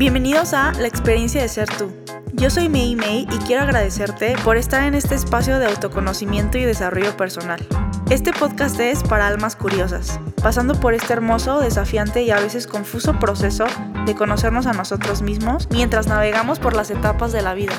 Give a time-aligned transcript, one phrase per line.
[0.00, 1.92] Bienvenidos a La experiencia de ser tú.
[2.32, 6.64] Yo soy Mei Mei y quiero agradecerte por estar en este espacio de autoconocimiento y
[6.64, 7.60] desarrollo personal.
[8.08, 13.18] Este podcast es para almas curiosas, pasando por este hermoso, desafiante y a veces confuso
[13.18, 13.66] proceso
[14.06, 17.74] de conocernos a nosotros mismos mientras navegamos por las etapas de la vida.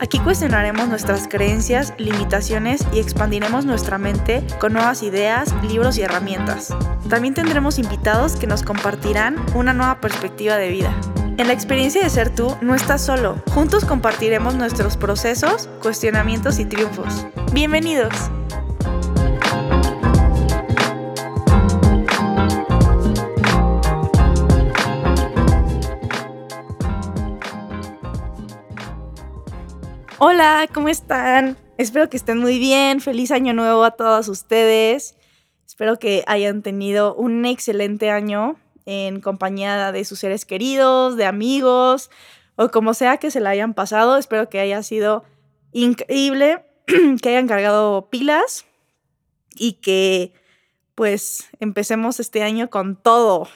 [0.00, 6.74] Aquí cuestionaremos nuestras creencias, limitaciones y expandiremos nuestra mente con nuevas ideas, libros y herramientas.
[7.10, 10.96] También tendremos invitados que nos compartirán una nueva perspectiva de vida.
[11.38, 13.36] En la experiencia de ser tú, no estás solo.
[13.52, 17.26] Juntos compartiremos nuestros procesos, cuestionamientos y triunfos.
[17.52, 18.14] Bienvenidos.
[30.18, 31.58] Hola, ¿cómo están?
[31.76, 33.02] Espero que estén muy bien.
[33.02, 35.16] Feliz año nuevo a todos ustedes.
[35.66, 42.10] Espero que hayan tenido un excelente año en compañía de sus seres queridos, de amigos
[42.56, 44.16] o como sea que se la hayan pasado.
[44.16, 45.24] Espero que haya sido
[45.72, 46.64] increíble,
[47.22, 48.64] que hayan cargado pilas
[49.54, 50.32] y que
[50.94, 53.48] pues empecemos este año con todo.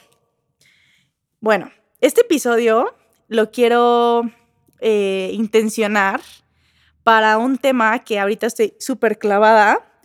[1.40, 2.94] Bueno, este episodio
[3.28, 4.30] lo quiero
[4.80, 6.20] eh, intencionar
[7.02, 10.02] para un tema que ahorita estoy súper clavada,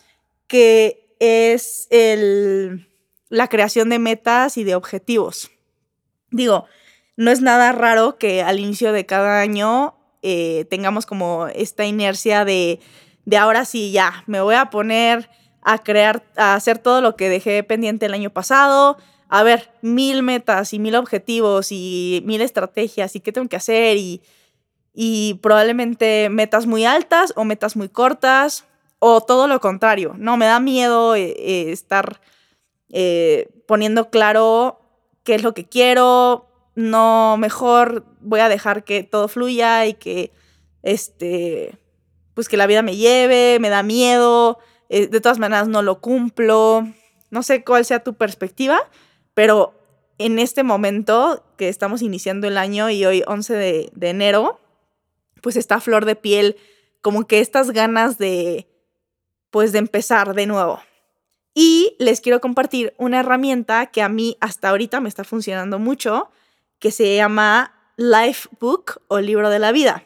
[0.48, 2.88] que es el
[3.30, 5.52] la creación de metas y de objetivos.
[6.32, 6.66] Digo,
[7.18, 12.46] no es nada raro que al inicio de cada año eh, tengamos como esta inercia
[12.46, 12.80] de,
[13.26, 15.30] de ahora sí, ya, me voy a poner
[15.62, 18.98] a crear, a hacer todo lo que dejé pendiente el año pasado,
[19.30, 23.98] a ver, mil metas y mil objetivos y mil estrategias y qué tengo que hacer
[23.98, 24.22] y,
[24.94, 28.66] y probablemente metas muy altas o metas muy cortas
[29.00, 30.16] o todo lo contrario.
[30.18, 32.22] No, me da miedo eh, eh, estar
[32.92, 34.80] eh, poniendo claro
[35.24, 40.32] qué es lo que quiero, no, mejor voy a dejar que todo fluya y que,
[40.84, 41.78] este,
[42.34, 44.60] pues que la vida me lleve, me da miedo,
[44.90, 46.88] eh, de todas maneras no lo cumplo,
[47.32, 48.80] no sé cuál sea tu perspectiva,
[49.34, 49.74] pero
[50.18, 54.60] en este momento que estamos iniciando el año y hoy 11 de, de enero,
[55.42, 56.58] pues está flor de piel,
[57.02, 58.68] como que estas ganas de,
[59.50, 60.82] pues de empezar de nuevo,
[61.58, 66.30] y les quiero compartir una herramienta que a mí hasta ahorita me está funcionando mucho,
[66.80, 70.04] que se llama Life Book o libro de la vida.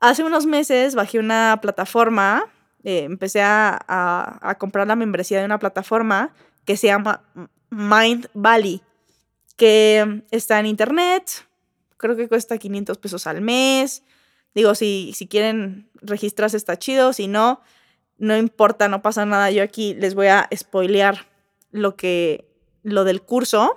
[0.00, 6.34] Hace unos meses bajé una plataforma, eh, empecé a, comprar la membresía de una plataforma
[6.64, 7.22] que se llama
[7.70, 8.82] Mind Valley,
[9.56, 11.46] que está en internet,
[11.98, 14.02] creo que cuesta 500 pesos al mes.
[14.56, 17.60] Digo, si, si quieren registrarse está chido, si no,
[18.22, 19.50] no importa, no pasa nada.
[19.50, 21.26] Yo aquí les voy a spoilear
[21.72, 22.48] lo que
[22.84, 23.76] lo del curso,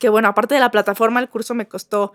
[0.00, 2.12] que bueno, aparte de la plataforma, el curso me costó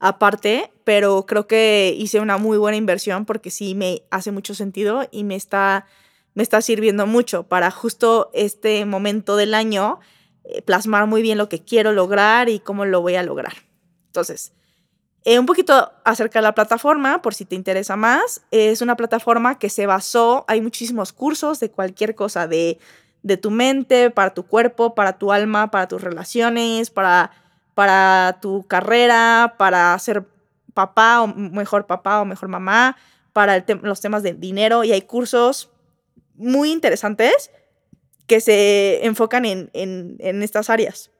[0.00, 5.08] aparte, pero creo que hice una muy buena inversión porque sí me hace mucho sentido
[5.10, 5.86] y me está
[6.34, 9.98] me está sirviendo mucho para justo este momento del año
[10.44, 13.54] eh, plasmar muy bien lo que quiero lograr y cómo lo voy a lograr.
[14.08, 14.52] Entonces,
[15.24, 19.58] eh, un poquito acerca de la plataforma, por si te interesa más, es una plataforma
[19.58, 22.78] que se basó, hay muchísimos cursos de cualquier cosa, de,
[23.22, 27.30] de tu mente, para tu cuerpo, para tu alma, para tus relaciones, para,
[27.74, 30.26] para tu carrera, para ser
[30.74, 32.96] papá o mejor papá o mejor mamá,
[33.32, 35.70] para los temas de dinero y hay cursos
[36.34, 37.50] muy interesantes
[38.26, 41.10] que se enfocan en, en, en estas áreas.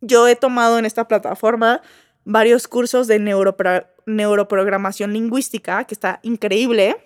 [0.00, 1.82] Yo he tomado en esta plataforma
[2.28, 6.98] varios cursos de neuroprogramación lingüística, que está increíble,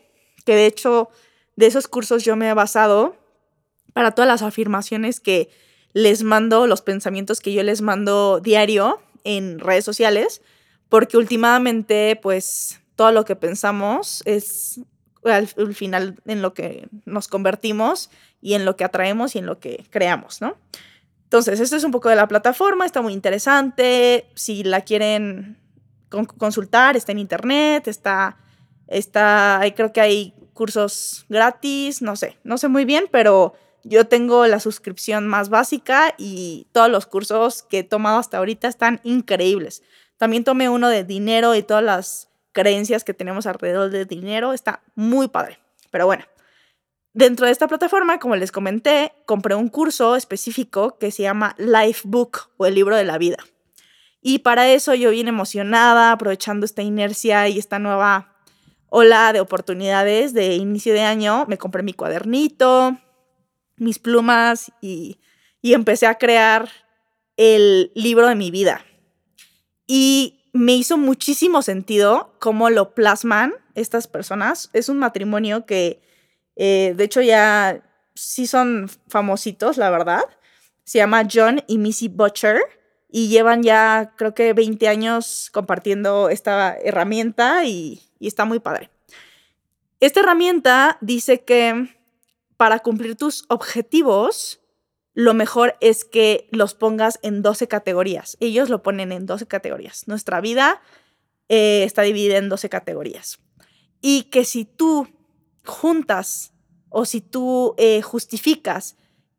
[0.44, 1.10] que de hecho
[1.54, 3.14] de esos cursos yo me he basado
[3.92, 5.48] para todas las afirmaciones que
[5.92, 10.42] les mando, los pensamientos que yo les mando diario en redes sociales,
[10.88, 14.80] porque últimamente pues todo lo que pensamos es
[15.22, 18.10] al, final en lo que nos convertimos
[18.40, 20.56] y en lo que atraemos y en lo que creamos, ¿no?
[21.32, 24.26] Entonces, esto es un poco de la plataforma, está muy interesante.
[24.34, 25.56] Si la quieren
[26.36, 28.36] consultar, está en internet, está,
[28.86, 34.46] está, creo que hay cursos gratis, no sé, no sé muy bien, pero yo tengo
[34.46, 39.82] la suscripción más básica y todos los cursos que he tomado hasta ahorita están increíbles.
[40.18, 44.82] También tomé uno de dinero y todas las creencias que tenemos alrededor del dinero, está
[44.94, 45.60] muy padre.
[45.90, 46.26] Pero bueno,
[47.14, 52.02] Dentro de esta plataforma, como les comenté, compré un curso específico que se llama Life
[52.04, 53.36] Book o el libro de la vida.
[54.22, 58.36] Y para eso yo bien emocionada, aprovechando esta inercia y esta nueva
[58.88, 62.96] ola de oportunidades de inicio de año, me compré mi cuadernito,
[63.76, 65.18] mis plumas y,
[65.60, 66.70] y empecé a crear
[67.36, 68.84] el libro de mi vida.
[69.86, 74.70] Y me hizo muchísimo sentido cómo lo plasman estas personas.
[74.72, 76.00] Es un matrimonio que,
[76.56, 77.82] eh, de hecho, ya
[78.14, 80.22] sí son famositos, la verdad.
[80.84, 82.60] Se llama John y Missy Butcher
[83.10, 88.90] y llevan ya, creo que 20 años compartiendo esta herramienta y, está muy padre.
[90.00, 91.94] Esta herramienta dice que
[92.56, 94.60] para cumplir tus objetivos,
[95.14, 98.36] lo mejor es que los pongas en 12 categorías.
[98.40, 100.08] Ellos lo ponen en 12 categorías.
[100.08, 100.80] Nuestra vida
[101.48, 103.40] eh, está dividida en 12 categorías.
[104.00, 105.08] Y que si tú
[105.64, 106.52] juntas
[106.88, 108.96] o si tú eh, justificas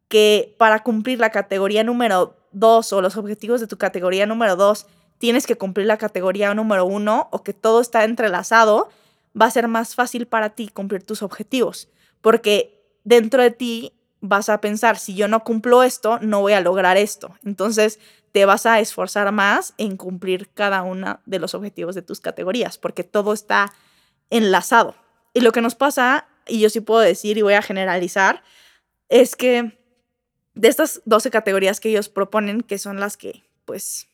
[0.07, 4.85] que para cumplir la categoría número 2 o los objetivos de tu categoría número 2
[5.17, 8.89] tienes que cumplir la categoría número 1 o que todo está entrelazado,
[9.39, 11.89] va a ser más fácil para ti cumplir tus objetivos.
[12.21, 16.61] Porque dentro de ti vas a pensar, si yo no cumplo esto, no voy a
[16.61, 17.35] lograr esto.
[17.43, 17.99] Entonces
[18.33, 22.77] te vas a esforzar más en cumplir cada uno de los objetivos de tus categorías,
[22.77, 23.73] porque todo está
[24.29, 24.95] enlazado.
[25.33, 28.44] Y lo que nos pasa, y yo sí puedo decir y voy a generalizar,
[29.09, 29.77] es que
[30.53, 34.07] de estas 12 categorías que ellos proponen, que son las que, pues,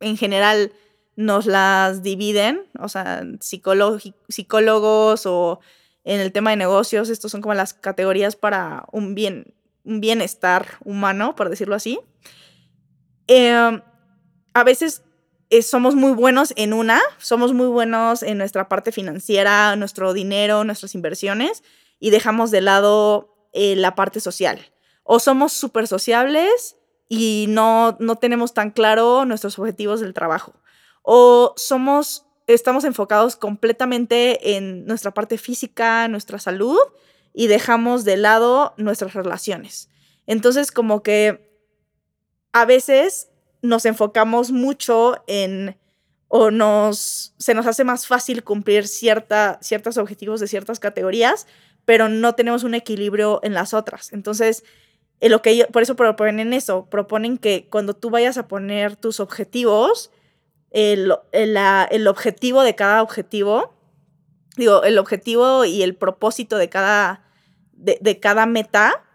[0.00, 0.72] en general
[1.16, 5.60] nos las dividen, o sea, psicólogos o
[6.04, 10.78] en el tema de negocios, estos son como las categorías para un, bien, un bienestar
[10.84, 11.98] humano, por decirlo así.
[13.26, 13.80] Em,
[14.52, 15.02] a veces
[15.62, 20.94] somos muy buenos en una, somos muy buenos en nuestra parte financiera, nuestro dinero, nuestras
[20.94, 21.62] inversiones,
[21.98, 24.72] y dejamos de lado eh, la parte social.
[25.02, 26.76] O somos súper sociables
[27.08, 30.54] y no, no tenemos tan claro nuestros objetivos del trabajo.
[31.02, 36.78] O somos estamos enfocados completamente en nuestra parte física, nuestra salud,
[37.32, 39.90] y dejamos de lado nuestras relaciones.
[40.26, 41.50] Entonces, como que
[42.52, 43.28] a veces
[43.66, 45.76] nos enfocamos mucho en
[46.28, 51.46] o nos se nos hace más fácil cumplir cierta, ciertos objetivos de ciertas categorías,
[51.84, 54.12] pero no tenemos un equilibrio en las otras.
[54.12, 54.64] Entonces,
[55.20, 60.10] lo que por eso proponen eso, proponen que cuando tú vayas a poner tus objetivos,
[60.70, 63.74] el, el, objetivo de cada objetivo,
[64.56, 67.24] digo, el objetivo y el propósito de cada,
[67.72, 69.05] de, cada meta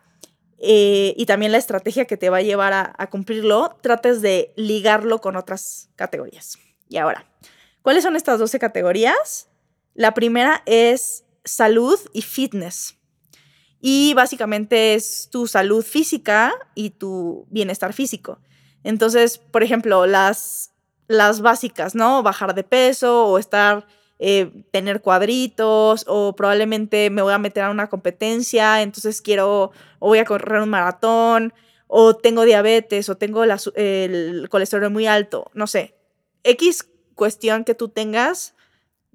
[0.62, 5.20] eh, y también la estrategia que te va a llevar a, cumplirlo, trates de ligarlo
[5.20, 6.60] con otras categorías.
[6.88, 7.26] Y ahora,
[7.82, 9.50] ¿cuáles son estas 12 categorías?
[9.96, 12.98] La primera es salud y fitness.
[13.80, 18.40] Y básicamente es tu salud física y tu bienestar físico.
[18.84, 20.72] Entonces, por ejemplo, las
[21.12, 22.24] las básicas, ¿no?
[22.24, 23.86] Bajar de peso o estar,
[24.24, 30.08] eh, tener cuadritos o probablemente me voy a meter a una competencia, entonces quiero o
[30.10, 31.56] voy a correr un maratón
[31.88, 35.96] o tengo diabetes o tengo el colesterol muy alto, no sé.
[36.44, 38.54] X cuestión que tú tengas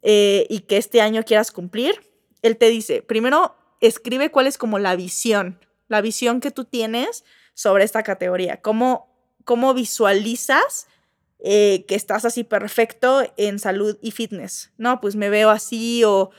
[0.02, 2.00] eh, y que este año quieras cumplir,
[2.42, 7.24] él te dice, primero escribe cuál es como la visión, la visión que tú tienes
[7.54, 9.08] sobre esta categoría, cómo,
[9.44, 10.88] cómo visualizas
[11.38, 15.00] eh, que estás así perfecto en salud y fitness, ¿no?
[15.00, 16.30] Pues me veo así o,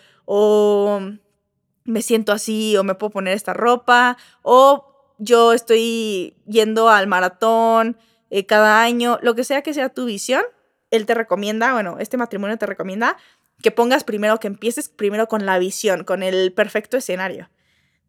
[1.86, 7.98] me siento así o me puedo poner esta ropa o yo estoy yendo al maratón
[8.30, 10.44] eh, cada año, lo que sea que sea tu visión,
[10.92, 13.18] él te recomienda, bueno, este matrimonio te recomienda
[13.62, 17.50] que pongas primero, que empieces primero con la visión, con el perfecto escenario.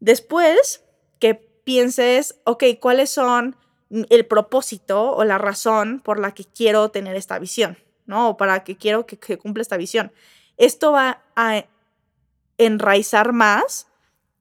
[0.01, 0.85] Después,
[1.19, 3.57] que pienses, ok, ¿cuáles son
[3.91, 8.31] el propósito o la razón por la que quiero tener esta visión, ¿no?
[8.31, 10.13] O para que quiero que, cumpla esta visión.
[10.57, 11.65] Esto va a
[12.59, 13.87] enraizar más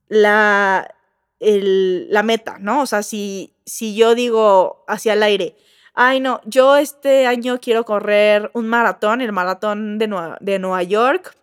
[0.10, 0.96] la,
[1.40, 2.82] la meta, ¿no?
[2.82, 5.56] O sea, si, si yo digo hacia el aire,
[5.94, 10.84] ay, no, yo este año quiero correr un maratón, el maratón de Nueva, de Nueva
[10.84, 11.36] York,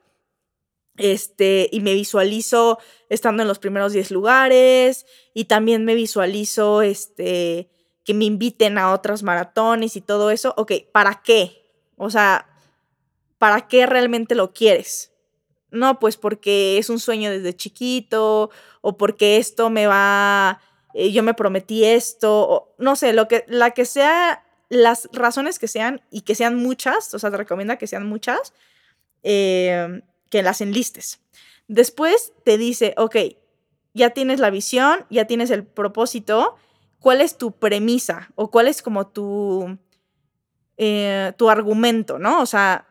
[0.97, 7.69] este, y me visualizo estando en los primeros 10 lugares, y también me visualizo, este,
[8.05, 11.65] que me inviten a otros maratones y todo eso, ok, ¿para qué?
[11.97, 12.47] O sea,
[13.39, 15.13] ¿para qué realmente lo quieres?
[15.71, 20.61] No, pues porque es un sueño desde chiquito o porque esto me va,
[20.93, 25.59] eh, yo me prometí esto, o, no sé, lo que, la que sea, las razones
[25.59, 28.53] que sean y que sean muchas, o sea, te recomienda que sean muchas,
[29.23, 31.21] eh, que las enlistes.
[31.67, 33.17] Después te dice, ok,
[33.95, 36.57] ya tienes la visión, ya tienes el propósito,
[37.05, 39.77] cuál es tu premisa o cuál es como tu,
[40.79, 42.41] eh, tu argumento, ¿no?
[42.41, 42.87] O sea,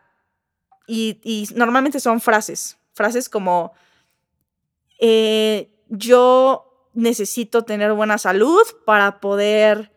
[0.86, 3.74] y, normalmente son frases, frases como,
[5.00, 9.92] eh, yo necesito tener buena salud para poder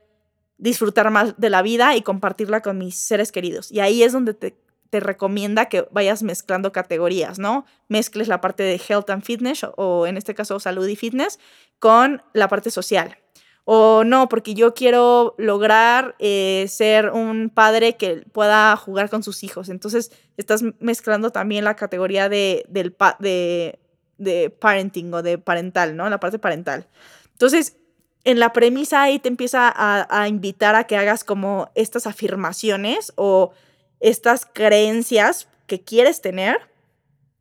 [0.57, 3.71] disfrutar más de la vida y compartirla con mis seres queridos.
[3.71, 4.57] Y ahí es donde te,
[4.89, 7.67] te recomienda que vayas mezclando categorías, ¿no?
[7.89, 11.39] Mezcles la parte de health and fitness o en este caso salud y fitness
[11.79, 13.19] con la parte social.
[13.69, 19.43] O no, porque yo quiero lograr eh, ser un padre que pueda jugar con sus
[19.43, 19.71] hijos.
[19.71, 26.09] Entonces estás mezclando también la categoría de, del de, parenting o de parental, ¿no?
[26.09, 26.87] La parte parental.
[27.33, 27.77] Entonces,
[28.23, 33.13] en la premisa ahí te empieza a, a, invitar a que hagas como estas afirmaciones
[33.17, 33.51] o
[33.99, 36.61] estas creencias que quieres tener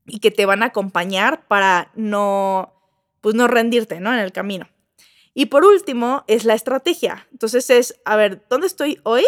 [0.08, 2.74] y que te van a acompañar para no,
[3.22, 4.12] pues no rendirte, ¿no?
[4.12, 4.68] En el camino.
[5.36, 7.28] Y por último, es la estrategia.
[7.32, 9.26] Entonces es, a ver, ¿dónde estoy hoy?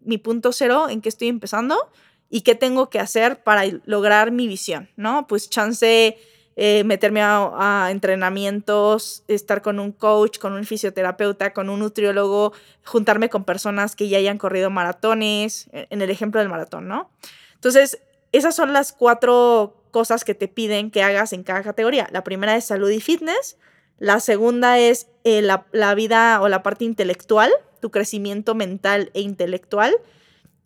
[0.00, 1.90] Mi punto cero, en qué estoy empezando
[2.30, 5.26] y qué tengo que hacer para lograr mi visión, ¿no?
[5.28, 6.16] Pues chance
[6.56, 12.54] eh, meterme a, entrenamientos, estar con un coach, con un fisioterapeuta, con un nutriólogo,
[12.84, 17.10] juntarme con personas que ya hayan corrido maratones, e, en el ejemplo del maratón, ¿no?
[17.54, 18.00] Entonces,
[18.32, 22.08] esas son las cuatro cosas que te piden que hagas en cada categoría.
[22.10, 23.58] La primera es salud y fitness.
[24.02, 29.94] La segunda es eh, la, vida o la parte intelectual, tu crecimiento mental e intelectual.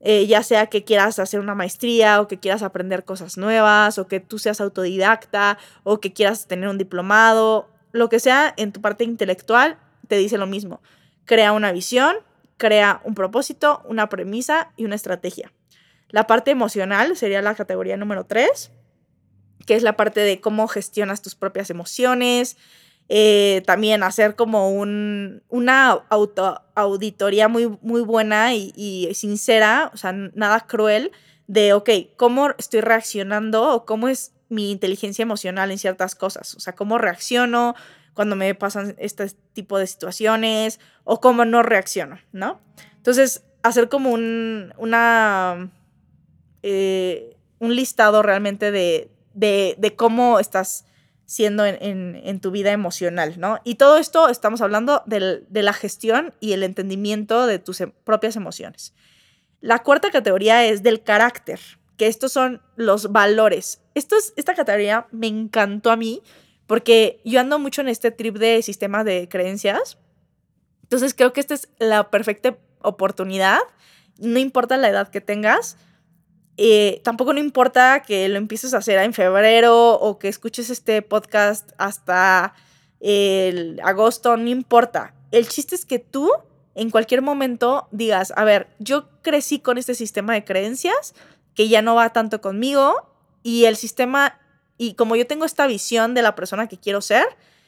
[0.01, 4.09] Eh, ya sea que quieras hacer una maestría o que quieras aprender cosas nuevas o
[4.09, 8.81] que tú seas autodidacta o que quieras tener un diplomado, lo que sea en tu
[8.81, 9.77] parte intelectual,
[10.09, 10.81] te dice lo mismo.
[11.27, 12.17] Crea una visión,
[12.57, 15.53] crea un propósito, una premisa y una estrategia.
[16.09, 18.73] La parte emocional sería la categoría número 3,
[19.67, 22.57] que es la parte de cómo gestionas tus propias emociones,
[23.09, 30.13] eh, también hacer como un, una auto, auditoría muy, muy buena y, sincera, o sea,
[30.13, 31.13] nada cruel,
[31.47, 36.57] de, ok, ¿cómo estoy reaccionando o cómo es mi inteligencia emocional en ciertas cosas?
[36.57, 37.77] O sea, ¿cómo reacciono
[38.15, 42.61] cuando me pasan este tipo de situaciones o cómo no reacciono, ¿no?
[42.97, 45.71] Entonces, hacer como un, una,
[46.63, 50.87] eh, un listado realmente de, de, de cómo estás
[51.27, 53.59] siendo en, tu vida emocional, ¿no?
[53.65, 58.37] Y todo esto estamos hablando de la gestión y el entendimiento de tus em, propias
[58.37, 58.95] emociones.
[59.61, 61.59] La cuarta categoría es del carácter,
[61.97, 63.81] que estos son los valores.
[63.95, 66.23] Esto es, esta categoría me encantó a mí
[66.69, 69.99] porque yo ando mucho en este trip de sistema de creencias.
[70.83, 73.59] Entonces creo que esta es la perfecta oportunidad,
[74.19, 75.77] no importa la edad que tengas,
[76.57, 81.03] eh, tampoco no importa que lo empieces a hacer en febrero o que escuches este
[81.03, 82.55] podcast hasta
[83.01, 85.15] el agosto, no importa.
[85.33, 86.31] El chiste es que tú
[86.75, 91.15] en cualquier momento digas, a ver, yo crecí con este sistema de creencias
[91.55, 92.95] que ya no va tanto conmigo
[93.43, 94.39] y el sistema,
[94.79, 97.25] y como yo tengo esta visión de la persona que quiero ser,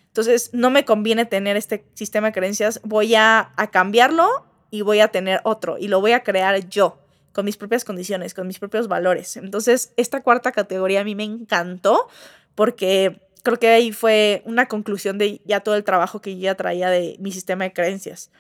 [0.06, 5.00] entonces no me conviene tener este sistema de creencias, voy a, a cambiarlo y voy
[5.00, 6.98] a tener otro y lo voy a crear yo
[7.32, 9.36] con mis propias condiciones, con mis propios valores.
[9.36, 12.08] Entonces, esta cuarta categoría a mí me encantó
[12.54, 16.54] porque creo que ahí fue una conclusión de ya todo el trabajo que yo ya
[16.54, 18.30] traía de mi sistema de creencias.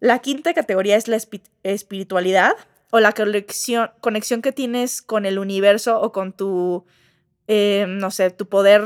[0.00, 1.18] La quinta categoría es la
[1.62, 2.52] espiritualidad
[2.90, 6.86] o la conexión, conexión que tienes con el universo o con tu,
[7.46, 8.82] eh, no sé, tu poder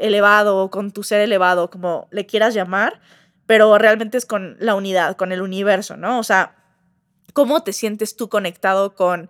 [0.00, 3.00] elevado o con tu ser elevado, como le quieras llamar,
[3.46, 6.18] pero realmente es con la unidad, con el universo, ¿no?
[6.18, 6.56] O sea,
[7.36, 9.28] cómo te sientes tú conectado con,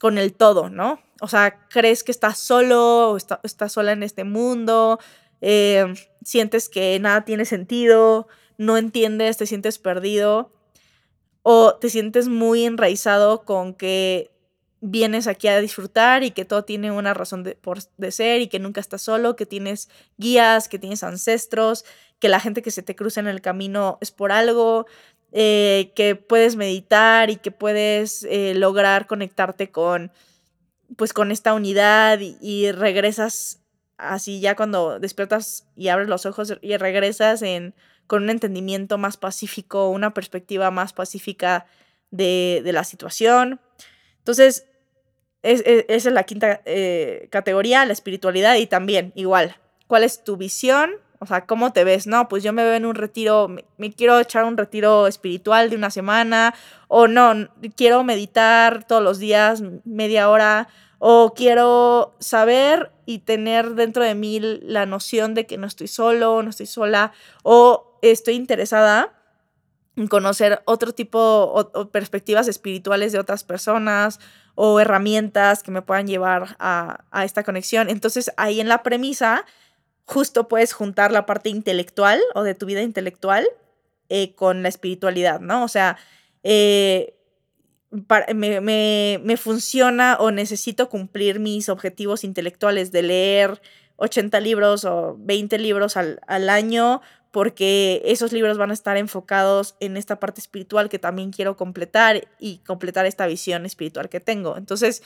[0.00, 1.00] con el todo, ¿no?
[1.20, 4.98] O sea, crees que estás solo o estás sola en este mundo,
[5.40, 5.86] eh,
[6.24, 8.26] sientes que nada tiene sentido,
[8.56, 10.52] no entiendes, te sientes perdido
[11.42, 14.32] o te sientes muy enraizado con que
[14.80, 18.48] vienes aquí a disfrutar y que todo tiene una razón de, por, de ser y
[18.48, 21.84] que nunca estás solo, que tienes guías, que tienes ancestros,
[22.18, 24.86] que la gente que se te cruza en el camino es por algo,
[25.30, 30.10] eh, que puedes meditar y que puedes eh, lograr conectarte con,
[30.96, 33.60] pues, con esta unidad y, regresas
[33.98, 37.74] así ya cuando despiertas y abres los ojos y regresas en,
[38.06, 41.66] con un entendimiento más pacífico, una perspectiva más pacífica
[42.10, 43.60] de, la situación.
[44.18, 44.66] Entonces,
[45.42, 49.56] es, esa es la quinta eh, categoría, la espiritualidad y también igual,
[49.88, 50.92] ¿cuál es tu visión?
[51.20, 52.06] O sea, ¿cómo te ves?
[52.06, 55.76] No, pues yo me veo en un retiro, me, quiero echar un retiro espiritual de
[55.76, 56.54] una semana,
[56.86, 64.04] o no, quiero meditar todos los días media hora, o quiero saber y tener dentro
[64.04, 69.14] de mí la noción de que no estoy solo, no estoy sola, o estoy interesada
[69.96, 74.20] en conocer otro tipo o, perspectivas espirituales de otras personas
[74.54, 77.90] o herramientas que me puedan llevar a, a esta conexión.
[77.90, 79.44] Entonces ahí en la premisa
[80.08, 83.46] justo puedes juntar la parte intelectual o de tu vida intelectual
[84.08, 85.62] eh, con la espiritualidad, ¿no?
[85.62, 85.98] O sea,
[86.42, 87.14] eh,
[88.34, 93.60] me, me, me, funciona o necesito cumplir mis objetivos intelectuales de leer
[93.96, 99.76] 80 libros o 20 libros al, al año porque esos libros van a estar enfocados
[99.80, 104.56] en esta parte espiritual que también quiero completar y completar esta visión espiritual que tengo.
[104.56, 105.02] Entonces,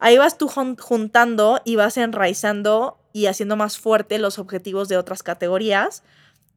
[0.00, 5.22] ahí vas tú juntando y vas enraizando y haciendo más fuerte los objetivos de otras
[5.22, 6.02] categorías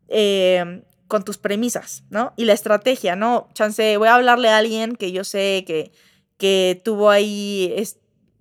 [0.08, 2.34] em, con tus premisas, ¿no?
[2.36, 3.50] Y la estrategia, ¿no?
[3.54, 5.92] Chance, voy a hablarle a alguien que yo sé que,
[6.38, 7.76] que tuvo ahí,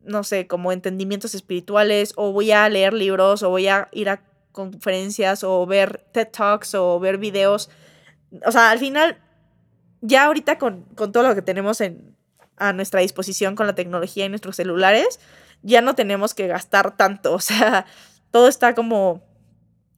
[0.04, 4.22] no sé, como entendimientos espirituales, o voy a leer libros, o voy a ir a
[4.52, 7.70] conferencias o ver TED Talks o ver videos.
[8.46, 9.18] O sea, al final,
[10.00, 12.14] ya ahorita con, todo lo que tenemos en,
[12.56, 15.20] a nuestra disposición con la tecnología y nuestros celulares,
[15.62, 17.34] ya no tenemos que gastar tanto.
[17.34, 17.86] O sea,
[18.30, 19.22] todo está como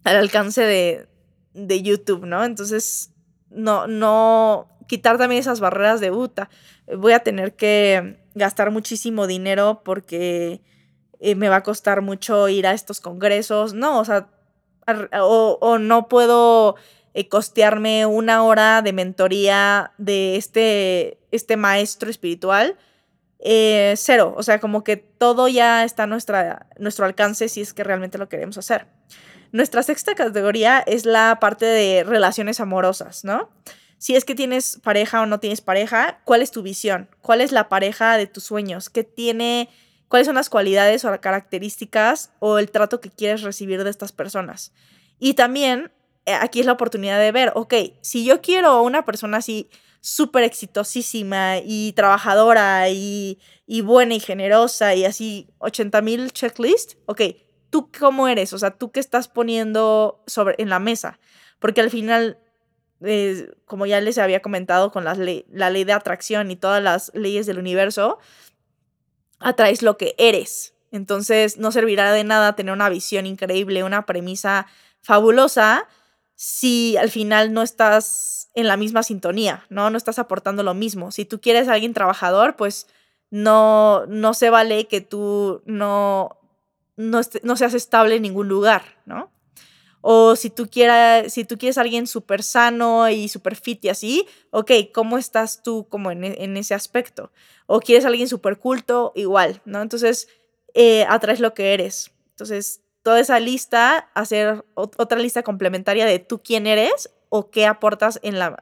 [0.04, 1.08] al alcance de,
[1.54, 2.44] de YouTube, ¿no?
[2.44, 3.10] Entonces,
[3.50, 6.50] no, no, quitar también esas barreras de Uta.
[6.96, 10.60] Voy a tener que gastar muchísimo dinero porque
[11.20, 13.74] eh, me va a costar mucho ir a estos congresos.
[13.74, 14.28] No, o sea,
[15.22, 16.76] o, no puedo
[17.14, 22.76] eh, costearme una hora de mentoría de este, este maestro espiritual.
[23.38, 27.74] Eh, cero, o sea, como que todo ya está a nuestra, nuestro alcance si es
[27.74, 28.86] que realmente lo queremos hacer.
[29.52, 33.50] Nuestra sexta categoría es la parte de relaciones amorosas, ¿no?
[33.98, 37.08] Si es que tienes pareja o no tienes pareja, ¿cuál es tu visión?
[37.20, 38.90] ¿Cuál es la pareja de tus sueños?
[38.90, 39.68] ¿Qué tiene
[40.14, 44.72] cuáles son las cualidades o características o el trato que quieres recibir de estas personas.
[45.18, 45.90] Y también
[46.26, 49.68] eh, aquí es la oportunidad de ver, ok, si yo quiero una persona así
[50.04, 57.22] súper exitosísima y trabajadora y, y, buena y generosa y así 80 mil checklists, ok,
[57.70, 58.52] ¿tú cómo eres?
[58.52, 61.18] O sea, ¿tú qué estás poniendo sobre, en la mesa?
[61.58, 62.38] Porque al final,
[63.00, 67.46] eh, como ya les había comentado con la ley de atracción y todas las leyes
[67.46, 68.18] del universo,
[69.38, 70.74] atraes lo que eres.
[70.92, 74.66] Entonces no servirá de nada tener una visión increíble, una premisa
[75.00, 75.88] fabulosa,
[76.34, 79.90] si al final no estás en la misma sintonía, ¿no?
[79.90, 81.10] No estás aportando lo mismo.
[81.10, 82.86] Si tú quieres a alguien trabajador, pues
[83.30, 86.38] no, no se vale que tú no,
[86.96, 89.30] no, no seas estable en ningún lugar, ¿no?
[90.06, 93.88] O si tú, quieras, si tú quieres a alguien súper sano y súper fit y
[93.88, 97.32] así, ok, ¿cómo estás tú como en, en ese aspecto?
[97.66, 99.80] O quieres a alguien súper culto, igual, ¿no?
[99.80, 100.28] Entonces,
[100.74, 102.12] eh, atraes lo que eres.
[102.30, 108.20] Entonces, toda esa lista, hacer otra lista complementaria de tú quién eres o qué aportas
[108.22, 108.56] en la,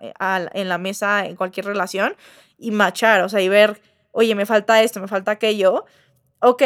[0.55, 2.17] en la mesa, en cualquier relación,
[2.57, 3.83] y machar, o sea, y ver,
[4.13, 5.85] oye, me falta esto, me falta aquello.
[6.41, 6.63] Ok,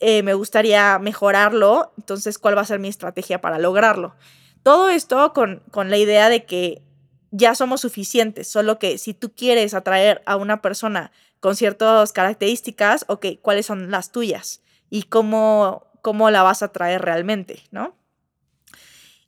[0.00, 4.14] eh, me gustaría mejorarlo, entonces, ¿cuál va a ser mi estrategia para lograrlo?
[4.62, 6.80] Todo esto con, con la idea de que
[7.32, 13.04] ya somos suficientes, solo que si tú quieres atraer a una persona con ciertas características,
[13.08, 14.62] ok, ¿cuáles son las tuyas?
[14.88, 17.94] Y cómo, cómo la vas a atraer realmente, ¿no?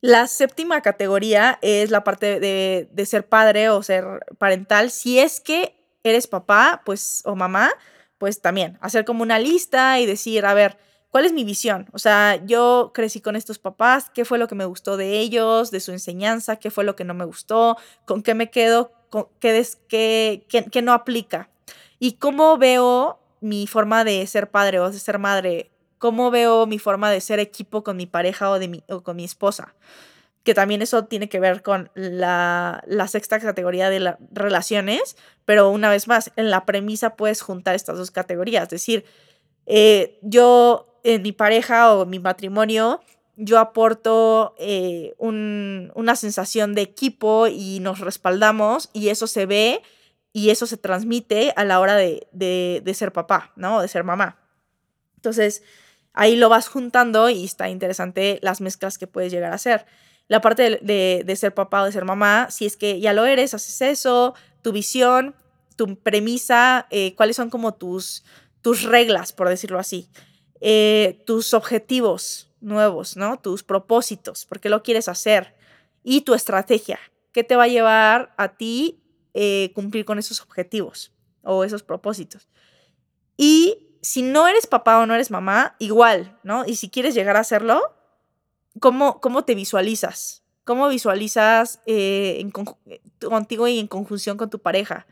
[0.06, 4.04] La séptima categoría es la parte de, de, ser padre o ser
[4.36, 4.90] parental.
[4.90, 7.70] Si es que eres papá, pues, o mamá,
[8.18, 10.76] pues también hacer como una lista y decir, a ver,
[11.08, 11.88] ¿cuál es mi visión?
[11.94, 15.70] O sea, yo crecí con estos papás, ¿qué fue lo que me gustó de ellos,
[15.70, 16.56] de su enseñanza?
[16.56, 17.78] ¿Qué fue lo que no me gustó?
[18.04, 18.92] ¿Con qué me quedo?
[19.08, 21.48] Con qué, qué, qué, no aplica?
[21.98, 25.70] ¿Y cómo veo mi forma de ser padre o de ser madre?
[26.04, 29.16] ¿Cómo veo mi forma de ser equipo con mi pareja o, de mi, o con
[29.16, 29.74] mi esposa?
[30.42, 35.88] que también eso tiene que ver con la, sexta categoría de las relaciones, pero una
[35.88, 39.06] vez más, en la premisa puedes juntar estas dos categorías, es decir,
[39.64, 43.00] eh, yo en mi pareja o mi matrimonio,
[43.36, 49.80] yo aporto eh, una sensación de equipo y nos respaldamos y eso se ve
[50.34, 53.80] y eso se transmite a la hora de, de ser papá, ¿no?
[53.80, 54.36] De ser mamá.
[55.16, 55.62] Entonces,
[56.14, 59.86] ahí lo vas juntando y está interesante las mezclas que puedes llegar a hacer
[60.28, 63.54] la parte de, ser papá o de ser mamá, si es que ya lo eres,
[63.54, 65.34] haces eso, tu visión,
[65.76, 68.24] tu premisa, eh, cuáles son como tus,
[68.62, 70.08] tus reglas, por decirlo así,
[70.60, 73.38] eh, tus objetivos nuevos, ¿no?
[73.38, 75.54] Tus propósitos, por qué lo quieres hacer
[76.02, 76.98] y tu estrategia,
[77.32, 79.02] qué te va a llevar a ti
[79.34, 82.48] eh, cumplir con esos objetivos o esos propósitos.
[83.36, 86.64] Y si no eres papá o no eres mamá, igual, ¿no?
[86.66, 87.80] Y si quieres llegar a hacerlo,
[88.78, 90.42] ¿cómo, cómo te visualizas?
[90.64, 92.46] ¿Cómo visualizas eh,
[92.86, 95.06] eh, contigo y en conjunción con tu pareja?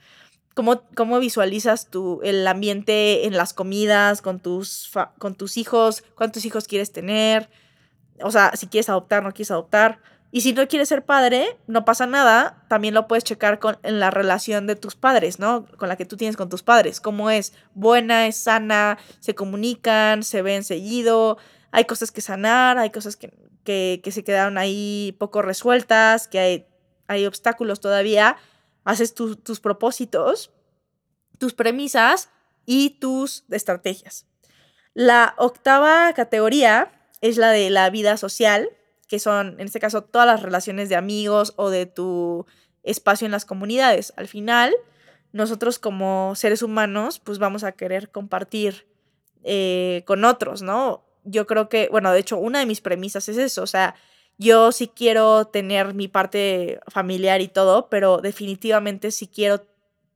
[0.55, 6.05] ¿Cómo, cómo visualizas tu, el ambiente en las comidas, con tus, con tus hijos?
[6.14, 7.48] ¿Cuántos hijos quieres tener?
[8.22, 10.00] O sea, si quieres adoptar, no quieres adoptar.
[10.34, 12.64] Y si no quieres ser padre, no pasa nada.
[12.68, 15.66] También lo puedes checar con, en la relación de tus padres, ¿no?
[15.76, 17.02] Con la que tú tienes con tus padres.
[17.02, 17.52] ¿Cómo es?
[17.74, 21.36] Buena, es sana, se comunican, se ven seguido.
[21.70, 23.30] Hay cosas que sanar, hay cosas que,
[23.62, 26.66] que, se quedaron ahí poco resueltas, que hay,
[27.08, 28.38] hay obstáculos todavía.
[28.84, 30.50] Haces tus propósitos,
[31.36, 32.30] tus premisas
[32.64, 34.24] y tus estrategias.
[34.94, 36.90] La octava categoría
[37.20, 38.70] es la de la vida social
[39.12, 42.46] que son, en este caso, todas las relaciones de amigos o de tu
[42.83, 44.14] espacio en las comunidades.
[44.16, 44.75] Al final,
[45.33, 48.87] nosotros como seres humanos, pues vamos a querer compartir
[49.44, 51.05] eh, con otros, ¿no?
[51.25, 53.96] Yo creo que, bueno, de hecho, una de mis premisas es eso, o sea,
[54.38, 59.61] yo sí quiero tener mi parte familiar y todo, pero definitivamente sí quiero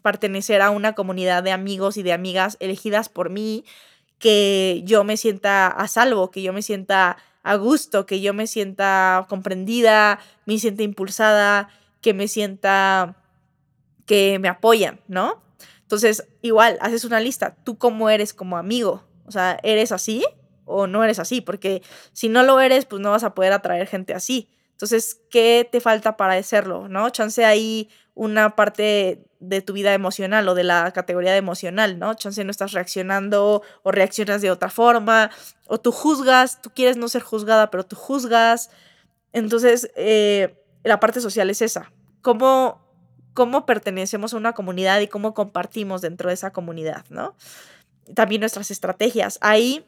[0.01, 3.67] pertenecer a una comunidad de amigos y de amigas elegidas por mí,
[4.19, 8.49] que yo me sienta a salvo, que yo me sienta a gusto, que yo me
[8.49, 11.69] sienta comprendida, me sienta impulsada,
[12.01, 13.15] que me sienta
[14.05, 15.41] que me apoyan, ¿no?
[15.83, 20.25] Entonces, igual, haces una lista, tú cómo eres como amigo, o sea, ¿eres así
[20.65, 21.41] o no eres así?
[21.41, 21.83] Porque
[22.13, 24.49] si no lo eres, pues no vas a poder atraer gente así.
[24.73, 26.89] Entonces, ¿qué te falta para hacerlo?
[26.89, 27.09] ¿No?
[27.11, 32.15] Chance ahí una parte de tu vida emocional o de la categoría de emocional, ¿no?
[32.15, 35.31] Chance no estás reaccionando o reaccionas de otra forma,
[35.69, 38.71] o tú juzgas, tú quieres no ser juzgada, pero tú juzgas.
[39.35, 41.93] Entonces, eh, la parte social es esa.
[42.23, 42.81] ¿Cómo,
[43.35, 47.37] ¿Cómo pertenecemos a una comunidad y cómo compartimos dentro de esa comunidad, ¿no?
[48.15, 49.39] También nuestras estrategias.
[49.43, 49.85] Ahí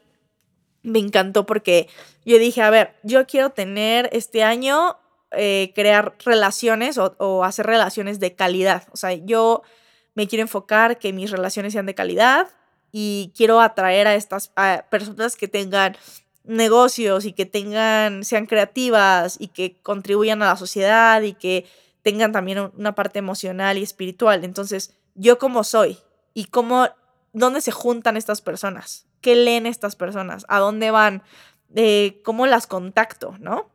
[0.83, 1.89] me encantó porque
[2.25, 4.97] yo dije, a ver, yo quiero tener este año
[5.31, 8.83] eh, crear relaciones o, hacer relaciones de calidad.
[8.91, 9.61] O sea, yo
[10.15, 12.47] me quiero enfocar que mis relaciones sean de calidad
[12.91, 14.51] y quiero atraer a estas
[14.89, 15.95] personas que tengan
[16.43, 21.65] negocios y que tengan, sean creativas y que contribuyan a la sociedad y que
[22.01, 24.43] tengan también una parte emocional y espiritual.
[24.43, 25.99] Entonces, yo cómo soy
[26.33, 26.87] y cómo,
[27.33, 31.21] dónde se juntan estas personas, qué leen estas personas, a dónde van,
[31.75, 33.69] eh, cómo las contacto, ¿no?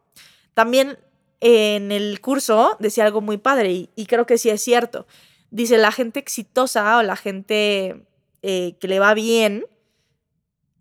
[0.54, 0.98] También
[1.46, 5.06] en el curso decía algo muy padre y, creo que sí es cierto.
[5.50, 8.06] Dice, la gente exitosa o la gente
[8.40, 9.66] eh, que le va bien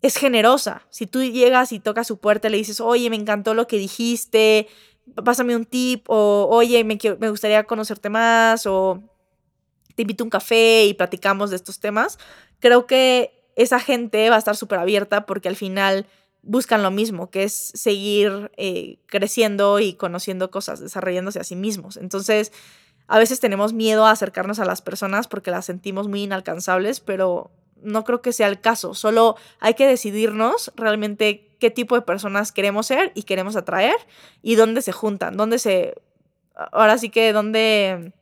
[0.00, 0.86] es generosa.
[0.88, 3.76] Si tú llegas y tocas su puerta y le dices, oye, me encantó lo que
[3.76, 4.66] dijiste,
[5.22, 9.02] pásame un tip, o oye, me, me gustaría conocerte más, o
[9.94, 12.18] te invito a un café y platicamos de estos temas,
[12.58, 16.06] creo que esa gente va a estar súper abierta porque al final
[16.44, 21.96] buscan lo mismo, que es seguir eh, creciendo y conociendo cosas, desarrollándose a sí mismos.
[21.96, 22.52] Entonces,
[23.06, 27.50] a veces tenemos miedo a acercarnos a las personas porque las sentimos muy inalcanzables, pero
[27.82, 28.94] no creo que sea el caso.
[28.94, 33.96] Solo hay que decidirnos realmente qué tipo de personas queremos ser y queremos atraer
[34.42, 35.94] y dónde se juntan, dónde se...
[36.54, 38.12] Ahora sí que dónde...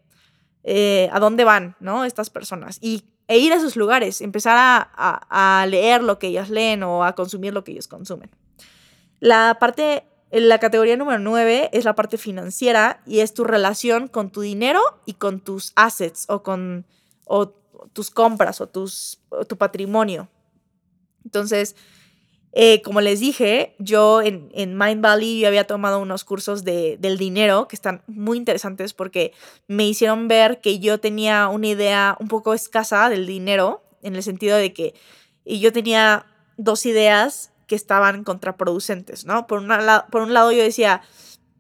[0.65, 2.05] Eh, a dónde van, ¿no?
[2.05, 2.79] Estas personas.
[2.81, 7.15] Y e ir a esos lugares, empezar a, leer lo que ellas leen o a
[7.15, 8.31] consumir lo que ellos consumen.
[9.21, 14.31] La parte, la categoría número 9 es la parte financiera y es tu relación con
[14.31, 16.85] tu dinero y con tus assets o con
[17.95, 20.29] tus compras o, tus, o tu patrimonio.
[21.25, 21.75] Entonces,
[22.53, 27.17] eh, como les dije, yo en, Mind Valley yo había tomado unos cursos de, del
[27.17, 29.33] dinero que están muy interesantes porque
[29.69, 34.23] me hicieron ver que yo tenía una idea un poco escasa del dinero, en el
[34.23, 34.95] sentido de que
[35.45, 39.47] y yo tenía dos ideas que estaban contraproducentes, ¿no?
[39.47, 41.03] Por, una, por un lado yo decía,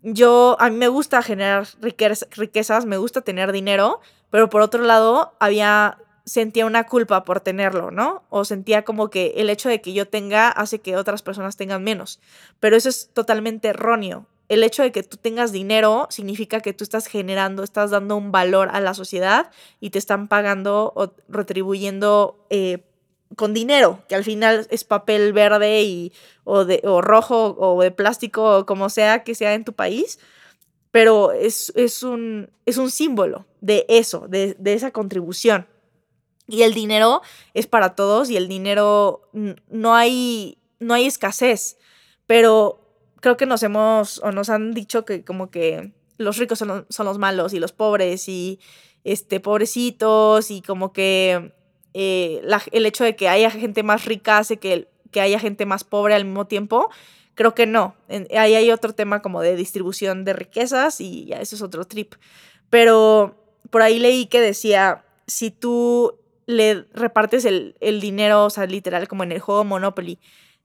[0.02, 4.00] yo, a mí me gusta generar riquezas, me gusta tener dinero,
[4.30, 8.22] pero por otro lado había sentía una culpa por tenerlo, ¿no?
[8.30, 11.82] O sentía como que el hecho de que yo tenga hace que otras personas tengan
[11.82, 12.20] menos.
[12.60, 14.26] Pero eso es totalmente erróneo.
[14.48, 18.32] El hecho de que tú tengas dinero significa que tú estás generando, estás dando un
[18.32, 22.84] valor a la sociedad y te están pagando o retribuyendo eh,
[23.36, 26.12] con dinero, que al final es papel verde y,
[26.44, 30.18] o, de, o rojo o de plástico o como sea que sea en tu país.
[30.90, 35.66] Pero es, es, un, es un símbolo de eso, de, de esa contribución.
[36.52, 37.22] Y el dinero
[37.54, 41.78] es para todos y el dinero no hay, no hay escasez,
[42.26, 42.78] pero
[43.22, 47.18] creo que nos hemos o nos han dicho que como que los ricos son, los
[47.18, 48.60] malos y los pobres y
[49.02, 51.54] este pobrecitos y como que
[51.94, 55.84] eh, el hecho de que haya gente más rica hace que, que haya gente más
[55.84, 56.90] pobre al mismo tiempo.
[57.34, 57.96] Creo que no.
[58.10, 62.16] ahí hay otro tema como de distribución de riquezas y ya eso es otro trip.
[62.68, 69.08] Pero por ahí leí que decía, si tú le repartes el, dinero, o sea, literal,
[69.08, 70.18] como en el juego Monopoly,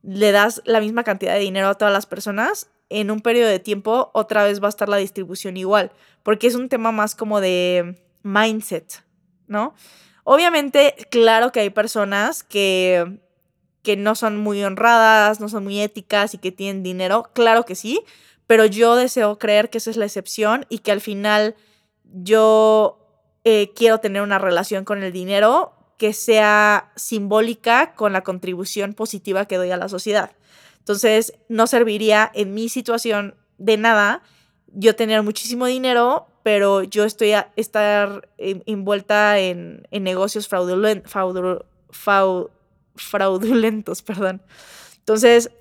[0.04, 3.60] le das la misma cantidad de dinero a todas las personas, en un periodo de
[3.60, 5.92] tiempo otra vez va a estar la distribución igual,
[6.24, 9.04] porque es un tema más como de mindset,
[9.48, 9.74] ¿no?
[10.24, 13.20] Obviamente, claro que hay personas que,
[13.82, 17.76] que no son muy honradas, no son muy éticas y que tienen dinero, claro que
[17.76, 18.04] sí,
[18.46, 21.56] pero yo deseo creer que esa es la excepción y que al final
[22.04, 23.07] yo
[23.44, 29.46] eh, quiero tener una relación con el dinero que sea simbólica con la contribución positiva
[29.46, 30.32] que doy a la sociedad.
[30.80, 34.22] Entonces, no serviría en mi situación de nada
[34.68, 41.12] yo tener muchísimo dinero, pero yo estoy a estar envuelta en, negocios fraudulentos,
[44.04, 44.42] perdón.
[45.00, 45.52] Entonces,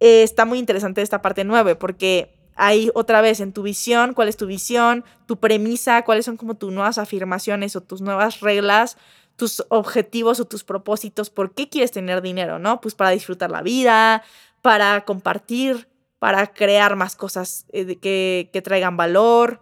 [0.00, 4.28] eh, está muy interesante esta parte 9, porque hay otra vez en tu visión, cuál
[4.28, 8.96] es tu visión, tu premisa, cuáles son como tus nuevas afirmaciones o tus nuevas reglas,
[9.36, 12.80] tus objetivos o tus propósitos, por qué quieres tener dinero, ¿no?
[12.80, 14.22] Pues para disfrutar la vida,
[14.62, 15.88] para compartir,
[16.18, 19.60] para crear más cosas eh, que, que traigan valor,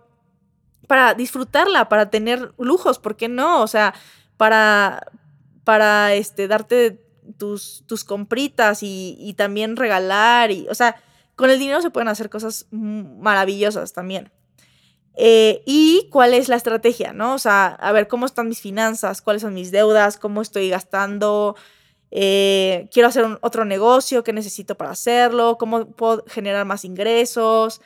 [0.86, 3.62] para disfrutarla, para tener lujos, ¿por qué no?
[3.62, 3.94] O sea,
[4.36, 5.06] para,
[5.64, 7.00] para este, darte
[7.38, 10.50] tus, tus compritas y, y, también regalar.
[10.50, 10.96] Y, o sea,
[11.36, 14.30] con el dinero se pueden hacer cosas maravillosas también.
[15.14, 17.34] Eh, y cuál es la estrategia, ¿no?
[17.34, 21.54] O sea, a ver cómo están mis finanzas, cuáles son mis deudas, cómo estoy gastando,
[22.10, 27.80] eh, quiero hacer otro negocio, qué necesito para hacerlo, cómo puedo generar más ingresos.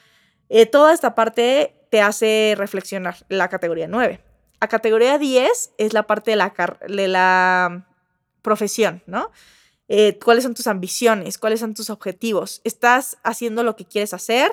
[0.49, 4.21] Eh, toda esta parte te hace reflexionar, la categoría 9.
[4.61, 6.53] La categoría 10 es la parte de la,
[6.89, 7.87] de la
[8.43, 9.31] profesión, ¿no?
[9.89, 11.39] Eh, ¿Cuáles son tus ambiciones?
[11.39, 12.61] ¿Cuáles son tus objetivos?
[12.65, 14.51] ¿Estás haciendo lo que quieres hacer?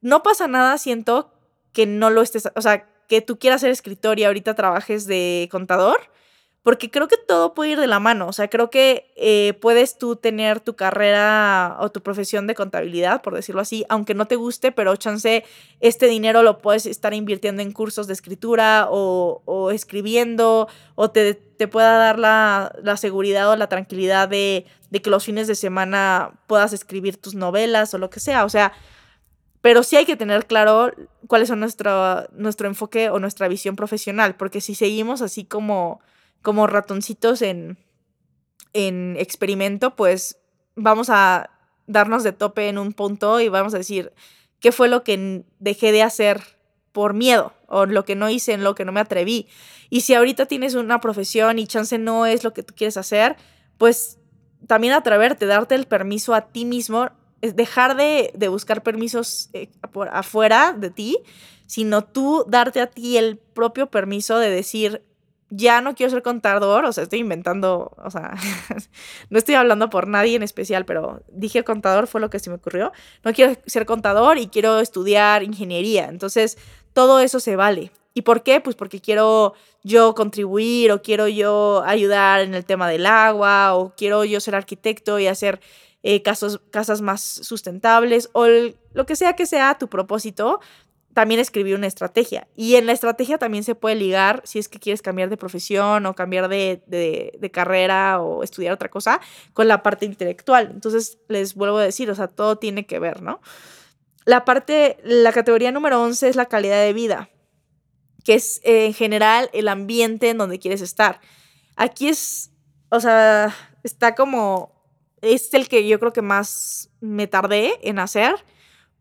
[0.00, 1.32] No pasa nada, siento
[1.72, 5.48] que no lo estés, o sea, que tú quieras ser escritor y ahorita trabajes de
[5.50, 6.00] contador
[6.62, 8.28] porque creo que todo puede ir de la mano.
[8.28, 13.20] O sea, creo que eh, puedes tú tener tu carrera o tu profesión de contabilidad,
[13.20, 15.44] por decirlo así, aunque no te guste, pero chance,
[15.80, 21.66] este dinero lo puedes estar invirtiendo en cursos de escritura o, escribiendo, o te, te
[21.66, 24.66] pueda dar la, seguridad o la tranquilidad de,
[25.02, 28.44] que los fines de semana puedas escribir tus novelas o lo que sea.
[28.44, 28.72] O sea,
[29.62, 30.92] pero sí hay que tener claro
[31.26, 36.00] cuál es nuestro, nuestro enfoque o nuestra visión profesional, porque si seguimos así como
[36.42, 37.78] como ratoncitos en,
[38.72, 40.38] en experimento, pues
[40.74, 41.50] vamos a
[41.86, 44.12] darnos de tope en un punto y vamos a decir
[44.60, 46.42] qué fue lo que dejé de hacer
[46.92, 49.48] por miedo o lo que no hice, en lo que no me atreví.
[49.90, 53.36] Y si ahorita tienes una profesión y chance no es lo que tú quieres hacer,
[53.78, 54.18] pues
[54.66, 60.08] también atreverte, darte el permiso a ti mismo, es dejar de, buscar permisos eh, por
[60.08, 61.18] afuera de ti,
[61.66, 65.02] sino tú darte a ti el propio permiso de decir,
[65.54, 68.34] ya no quiero ser contador, o sea, estoy inventando, o sea,
[69.30, 72.56] no estoy hablando por nadie en especial, pero dije contador, fue lo que se me
[72.56, 72.90] ocurrió.
[73.22, 76.06] No quiero ser contador y quiero estudiar ingeniería.
[76.06, 76.56] Entonces,
[76.94, 77.92] todo eso se vale.
[78.14, 78.60] ¿Y por qué?
[78.60, 83.94] Pues porque quiero yo contribuir o quiero yo ayudar en el tema del agua o
[83.94, 85.60] quiero yo ser arquitecto y hacer
[86.02, 90.60] eh, casas más sustentables o lo que sea que sea tu propósito,
[91.14, 92.48] también escribí una estrategia.
[92.56, 96.06] Y en la estrategia también se puede ligar si es que quieres cambiar de profesión
[96.06, 99.20] o cambiar de, carrera o estudiar otra cosa
[99.52, 100.70] con la parte intelectual.
[100.72, 103.40] Entonces, les vuelvo a decir, o sea, todo tiene que ver, ¿no?
[104.24, 107.28] La parte, la categoría número 11 es la calidad de vida,
[108.24, 111.20] que es eh, en general el ambiente en donde quieres estar.
[111.76, 112.52] Aquí es,
[112.88, 114.86] o sea, está como,
[115.20, 118.34] es el que yo creo que más me tardé en hacer,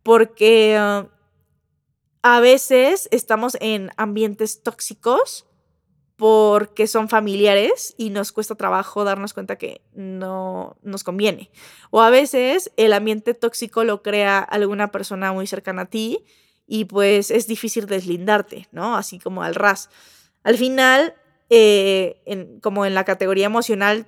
[0.03, 0.75] porque...
[0.77, 1.07] Ah,
[2.23, 5.47] a veces estamos en ambientes tóxicos
[6.15, 11.49] porque son familiares y nos cuesta trabajo darnos cuenta que no nos conviene.
[11.89, 16.23] O a veces el ambiente tóxico lo crea alguna persona muy cercana a ti
[16.67, 18.95] y pues es difícil deslindarte, ¿no?
[18.95, 19.89] Así como al ras.
[20.43, 21.15] Al final,
[21.49, 22.21] eh,
[22.61, 24.05] como en la categoría emocional,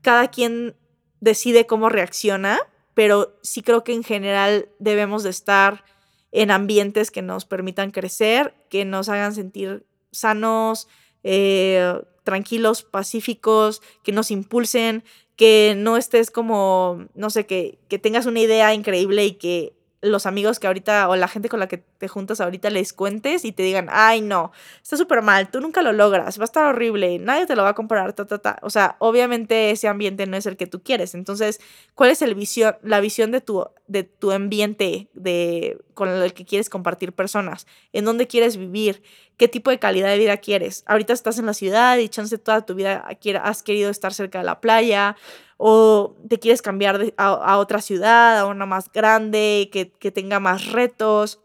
[0.00, 0.76] cada quien
[1.20, 2.58] decide cómo reacciona,
[2.94, 5.84] pero sí creo que en general debemos de estar
[6.32, 10.88] en ambientes que nos permitan crecer, que nos hagan sentir sanos,
[11.24, 15.04] eh, tranquilos, pacíficos, que nos impulsen,
[15.36, 20.24] que no estés como, no sé, que, que tengas una idea increíble y que los
[20.26, 23.52] amigos que ahorita o la gente con la que te juntas ahorita les cuentes y
[23.52, 24.50] te digan, ay no,
[24.82, 27.70] está súper mal, tú nunca lo logras, va a estar horrible, nadie te lo va
[27.70, 28.58] a comprar, ta, ta, ta.
[28.62, 31.14] O sea, obviamente ese ambiente no es el que tú quieres.
[31.14, 31.60] Entonces,
[31.94, 36.46] ¿cuál es el visión, la visión de tu, de tu ambiente de, con el que
[36.46, 37.66] quieres compartir personas?
[37.92, 39.02] ¿En dónde quieres vivir?
[39.40, 40.84] qué tipo de calidad de vida quieres.
[40.86, 43.08] Ahorita estás en la ciudad y chance toda tu vida
[43.42, 45.16] has querido estar cerca de la playa
[45.62, 50.72] o te quieres cambiar a, otra ciudad, a una más grande, que, que tenga más
[50.72, 51.38] retos.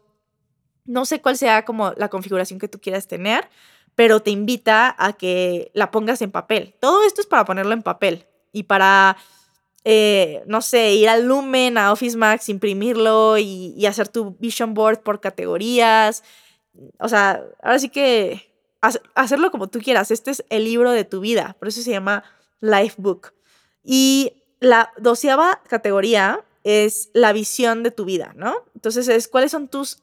[0.86, 3.46] No sé cuál sea como la configuración que tú quieras tener,
[3.94, 6.74] pero te invita a que la pongas en papel.
[6.80, 9.18] Todo esto es para ponerlo en papel y para,
[9.84, 15.02] eh, no sé, ir al Lumen, a Office Max, imprimirlo y, hacer tu vision board
[15.02, 16.24] por categorías.
[16.98, 18.50] O sea, ahora sí que
[19.14, 20.10] hacerlo como tú quieras.
[20.10, 22.24] Este es el libro de tu vida, por eso se llama
[22.60, 23.35] Life Book.
[23.86, 28.64] Y la doceava categoría es la visión de tu vida, ¿no?
[28.74, 30.02] Entonces es cuáles son tus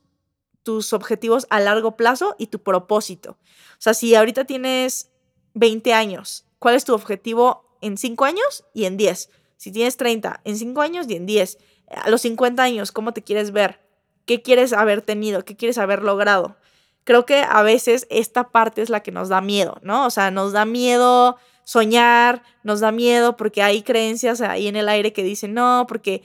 [0.63, 3.31] tus objetivos a largo plazo y tu propósito.
[3.31, 5.11] O sea, si ahorita tienes
[5.53, 9.29] 20 años, ¿cuál es tu objetivo en 5 años y en 10?
[9.57, 11.57] Si tienes 30, en 5 años y en 10.
[11.89, 13.81] A los 50 años, ¿cómo te quieres ver?
[14.25, 15.43] ¿Qué quieres haber tenido?
[15.43, 16.55] ¿Qué quieres haber logrado?
[17.03, 20.05] Creo que a veces esta parte es la que nos da miedo, ¿no?
[20.05, 24.89] O sea, nos da miedo soñar, nos da miedo porque hay creencias ahí en el
[24.89, 26.23] aire que dicen, no, porque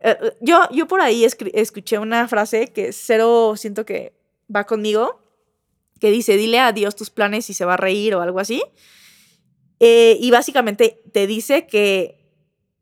[0.00, 4.12] eh, eh, yo, yo por ahí escuché una frase que cero siento que
[4.54, 5.20] va conmigo,
[6.00, 8.62] que dice, dile a Dios tus planes y se va a reír o algo así.
[9.80, 12.18] Eh, y básicamente te dice que,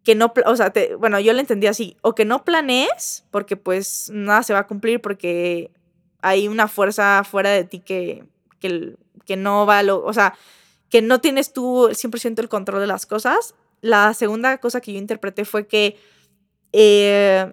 [0.05, 4.11] que no, o sea, bueno, yo le entendí así, o que no planees, porque pues
[4.13, 5.71] nada se va a cumplir porque
[6.21, 8.25] hay una fuerza fuera de ti que,
[8.59, 10.35] que, que no va, lo, o sea,
[10.93, 13.55] que no tienes tú el 100% el control de las cosas.
[13.81, 15.97] La segunda cosa que yo interpreté fue que
[16.75, 17.51] eh,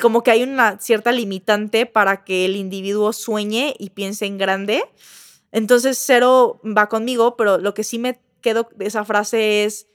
[0.00, 4.82] como que hay una cierta limitante para que el individuo sueñe y piense en grande.
[5.52, 9.86] Entonces, cero va conmigo, pero lo que sí me quedo de esa frase es,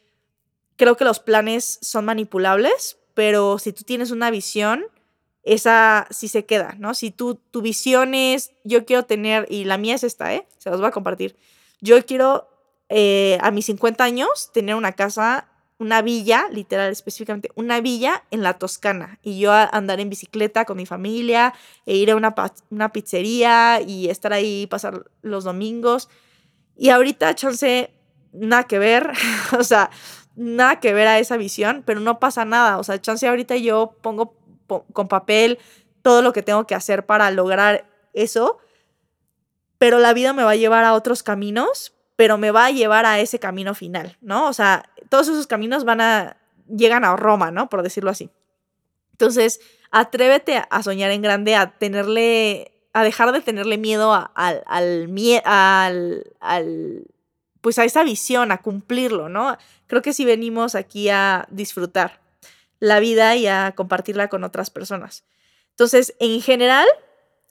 [0.78, 4.86] creo que los planes son manipulables, pero si tú tienes una visión,
[5.44, 6.94] esa sí se queda, ¿no?
[6.94, 10.48] Si tú, tu visión es, yo quiero tener, y la mía es esta, ¿eh?
[10.58, 11.36] Se los voy a compartir.
[11.86, 12.50] Yo quiero
[12.90, 18.42] eh, a mis 50 años tener una casa una villa, literal específicamente, una villa en
[18.42, 19.20] la Toscana.
[19.22, 21.54] Y yo andar en bicicleta con mi familia,
[21.86, 22.34] e ir a una,
[22.70, 26.10] una pizzería y estar ahí, pasar los domingos.
[26.78, 27.92] Y ahorita, chance,
[28.32, 29.12] nada que ver,
[29.60, 29.90] o sea,
[30.36, 32.78] nada que ver a esa visión, pero no pasa nada.
[32.78, 34.34] O sea, chance ahorita yo pongo
[34.94, 35.60] con papel
[36.02, 38.60] todo lo que tengo que hacer para lograr eso,
[39.86, 43.06] pero la vida me va a llevar a otros caminos, pero me va a llevar
[43.06, 44.48] a ese camino final, ¿no?
[44.48, 47.70] O sea, todos esos caminos van a, llegan a Roma, ¿no?
[47.70, 48.32] Por decirlo así.
[49.12, 55.08] Entonces, atrévete a soñar en grande, a tenerle, a dejar de tenerle miedo al, al,
[55.46, 57.06] al, al,
[57.62, 59.56] pues a esa visión, a cumplirlo, ¿no?
[59.86, 62.22] Creo que si venimos aquí a disfrutar
[62.80, 65.26] la vida y a compartirla con otras personas.
[65.70, 66.88] Entonces, en general,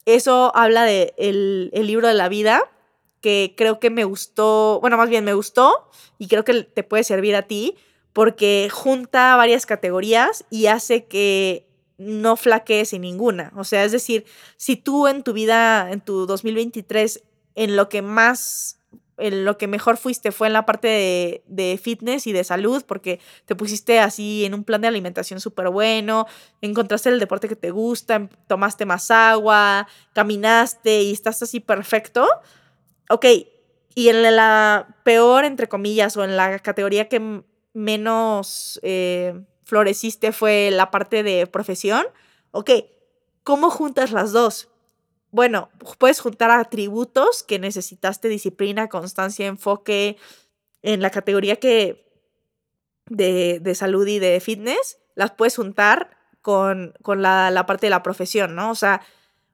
[0.07, 2.71] eso habla de el libro de la vida
[3.25, 5.88] que creo que me gustó, bueno, más bien me gustó
[6.19, 7.75] y creo que te puede servir a ti
[8.12, 13.51] porque junta varias categorías y hace que no flaquees en ninguna.
[13.57, 14.27] O sea, es decir,
[14.59, 17.23] si tú en tu vida, en tu 2023,
[17.55, 18.79] en lo que más,
[19.16, 23.20] lo que mejor fuiste fue en la parte de, de fitness y de salud, porque
[23.44, 26.27] te pusiste así en un plan de alimentación súper bueno,
[26.61, 32.27] encontraste el deporte que te gusta, tomaste más agua, caminaste y estás así perfecto,
[33.09, 33.27] ok,
[33.94, 40.70] y en la peor, entre comillas, o en la categoría que menos eh, floreciste fue
[40.72, 42.05] la parte de profesión,
[42.50, 42.70] ok,
[43.44, 44.68] ¿cómo juntas las dos?
[45.35, 45.68] Bueno,
[45.99, 50.16] puedes juntar atributos que necesitaste disciplina, constancia, enfoque
[50.81, 52.09] en la categoría que
[53.07, 57.90] de, de salud y de fitness, las puedes juntar con, con la, la, parte de
[57.90, 58.70] la profesión, ¿no?
[58.70, 59.01] O sea,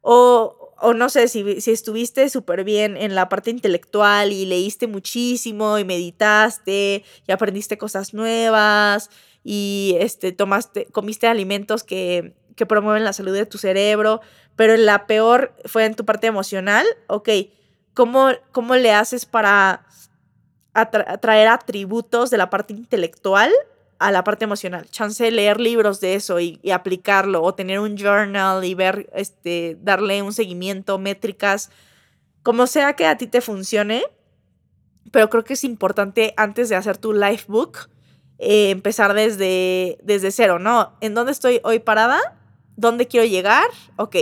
[0.02, 4.86] o, o no sé, si, si estuviste súper bien en la parte intelectual y leíste
[4.86, 9.08] muchísimo y meditaste y aprendiste cosas nuevas
[9.42, 14.20] y este, tomaste, comiste alimentos que, que promueven la salud de tu cerebro,
[14.54, 17.30] pero la peor fue en tu parte emocional, ok,
[17.94, 19.86] ¿cómo, cómo le haces para
[20.74, 23.50] atraer atributos de la parte intelectual
[23.98, 24.86] a la parte emocional.
[24.90, 30.20] Chance leer libros de eso y, aplicarlo o tener un journal y ver, este, darle
[30.20, 31.70] un seguimiento, métricas,
[32.42, 34.02] como sea que a ti te funcione.
[35.10, 37.88] Pero creo que es importante antes de hacer tu life book,
[38.38, 40.92] eh, empezar desde, desde cero, ¿no?
[41.00, 42.39] ¿En dónde estoy hoy parada?
[42.80, 43.68] ¿Dónde quiero llegar?
[43.96, 44.16] Ok.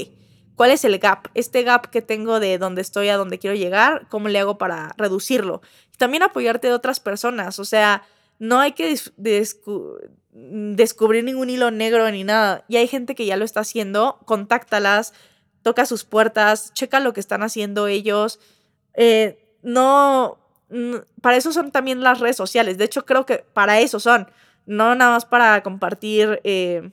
[0.57, 1.29] ¿Cuál es el gap?
[1.35, 4.93] Este gap que tengo de dónde estoy a dónde quiero llegar, ¿cómo le hago para
[4.99, 5.63] reducirlo?
[5.99, 8.05] también apoyarte de otras personas, o sea,
[8.39, 8.97] no hay que
[10.33, 12.65] descubrir ningún hilo negro ni nada.
[12.69, 15.13] Y hay gente que ya lo está haciendo, contáctalas,
[15.63, 18.39] toca sus puertas, checa lo que están haciendo ellos.
[18.95, 20.39] Eh, no,
[21.21, 22.79] para eso son también las redes sociales.
[22.79, 24.31] De hecho, creo que para eso son.
[24.67, 26.93] No nada más para compartir eh,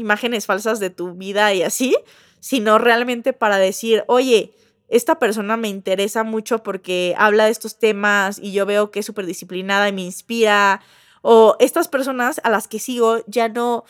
[0.00, 1.96] imágenes falsas de tu vida y así,
[2.40, 4.52] sino realmente para decir, oye,
[4.88, 9.06] esta persona me interesa mucho porque habla de estos temas y yo veo que es
[9.06, 10.80] súper disciplinada y me inspira.
[11.22, 13.84] O estas personas a las que sigo ya no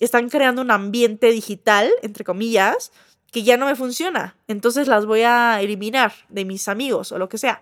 [0.00, 2.92] están creando un ambiente digital, entre comillas,
[3.30, 4.36] que ya no me funciona.
[4.46, 7.60] Entonces las voy a eliminar de mis amigos o lo que sea.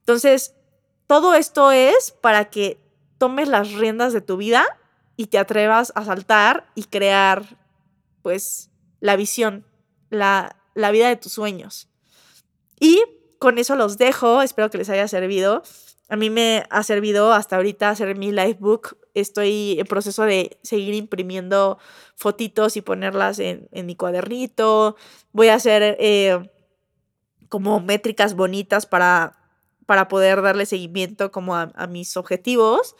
[0.00, 0.54] Entonces,
[1.06, 2.80] todo esto es para que
[3.18, 4.66] tomes las riendas de tu vida
[5.16, 7.58] y te atrevas a saltar y crear,
[8.22, 9.66] pues, la visión,
[10.10, 11.88] la, la vida de tus sueños.
[12.78, 13.02] Y
[13.38, 15.62] con eso los dejo, espero que les haya servido.
[16.08, 18.96] A mí me ha servido hasta ahorita hacer mi livebook.
[19.14, 21.78] Estoy en proceso de seguir imprimiendo
[22.14, 24.96] fotitos y ponerlas en, mi cuadernito.
[25.32, 26.50] Voy a hacer eh,
[27.48, 29.36] como métricas bonitas para,
[29.86, 32.94] para poder darle seguimiento como a, a mis objetivos.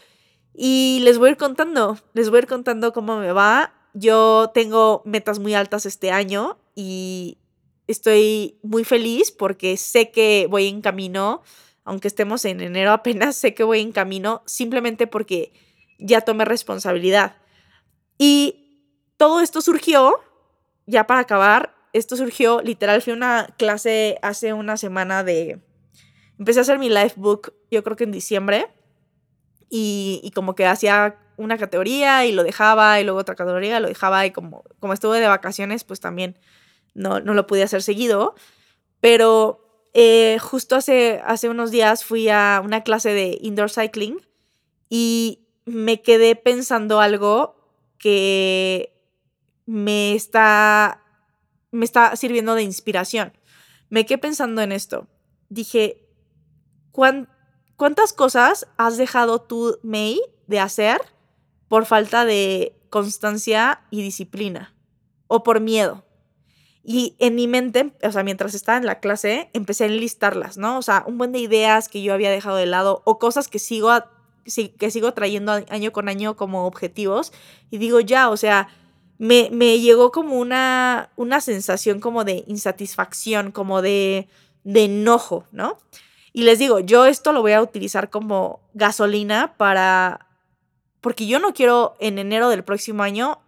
[0.59, 3.75] Y les voy a ir contando, les voy a ir contando cómo me va.
[3.93, 7.39] Yo tengo metas muy altas este año y
[7.87, 11.43] estoy muy feliz porque sé que voy en camino
[11.87, 15.53] aunque estemos en enero apenas, sé que voy en camino simplemente porque
[15.99, 17.37] ya tomé responsabilidad.
[18.19, 20.21] Y todo esto surgió,
[20.87, 25.61] ya para acabar, esto surgió, literal, fui a una clase hace una semana de...
[26.39, 28.67] Empecé a hacer mi life book, yo creo que en diciembre,
[29.69, 34.25] y, como que hacía una categoría y lo dejaba, y luego otra categoría, lo dejaba,
[34.27, 36.39] y como, como estuve de vacaciones, pues también
[36.95, 38.35] no, no lo pude hacer seguido,
[39.01, 44.21] pero eh, justo hace, hace unos días fui a una clase de indoor cycling
[44.89, 47.57] y me quedé pensando algo
[47.99, 48.93] que
[49.65, 51.03] me está,
[51.71, 53.33] me está sirviendo de inspiración.
[53.89, 55.09] Me quedé pensando en esto.
[55.49, 56.09] Dije,
[57.77, 61.01] ¿cuántas cosas has dejado tú, May, de hacer
[61.69, 64.75] por falta de constancia y disciplina?
[65.29, 66.05] O por miedo.
[66.89, 70.79] Y en mi mente, o sea, mientras estaba en la clase, empecé a enlistarlas, ¿no?
[70.79, 73.59] O sea, un buen de ideas que yo había dejado de lado o cosas que
[73.59, 73.91] sigo,
[74.45, 77.33] que sigo trayendo año con año como objetivos.
[77.71, 78.69] Y digo, ya, o sea,
[79.19, 84.29] me, me llegó como una, una sensación como de insatisfacción, como de,
[84.63, 85.79] de enojo, ¿no?
[86.37, 90.27] Y les digo, yo esto lo voy a utilizar como gasolina para...
[91.01, 93.39] Porque yo no quiero en enero del próximo año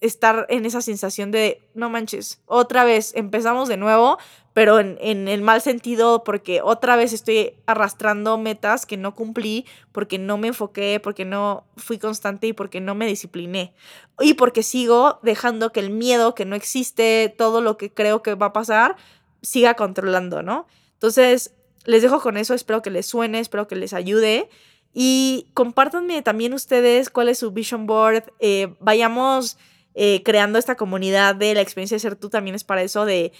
[0.00, 4.18] estar en esa sensación de, no manches, otra vez empezamos de nuevo,
[4.52, 9.66] pero en, en, el mal sentido porque otra vez estoy arrastrando metas que no cumplí,
[9.90, 13.74] porque no me enfoqué, porque no fui constante y porque no me discipliné.
[14.20, 18.36] Y porque sigo dejando que el miedo, que no existe, todo lo que creo que
[18.36, 18.94] va a pasar,
[19.42, 20.68] siga controlando, ¿no?
[20.92, 21.52] Entonces,
[21.84, 24.48] les dejo con eso, espero que les suene, espero que les ayude.
[24.94, 28.24] Y compártanme también ustedes cuál es su vision board.
[28.40, 29.56] Eh, vayamos
[29.94, 32.28] eh, creando esta comunidad de la experiencia de ser tú.
[32.28, 33.32] También es para eso de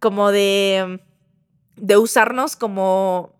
[0.00, 1.00] como de,
[1.76, 3.32] de usarnos como,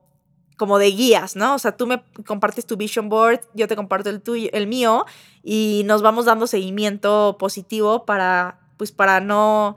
[0.57, 1.55] como de guías, ¿no?
[1.55, 5.07] O sea, tú me compartes tu vision board, yo te comparto el, tuyo, el mío
[5.42, 9.76] y nos vamos dando seguimiento positivo para, pues, para no,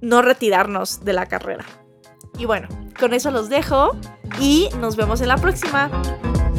[0.00, 1.64] no retirarnos de la carrera.
[2.38, 2.68] Y bueno,
[3.00, 3.96] con eso los dejo
[4.38, 5.90] y nos vemos en la próxima.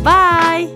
[0.04, 0.76] Bye.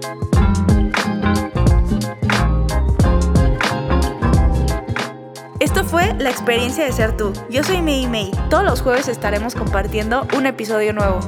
[5.59, 7.34] Esto fue la experiencia de ser tú.
[7.49, 8.32] Yo soy Mei Mei.
[8.49, 11.20] Todos los jueves estaremos compartiendo un episodio nuevo.